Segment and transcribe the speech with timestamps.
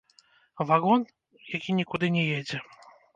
[0.69, 1.03] Вагон,
[1.57, 2.63] які нікуды не едзе.